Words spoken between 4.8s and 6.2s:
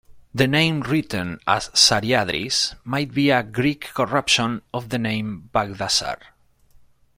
the name Bagdassar.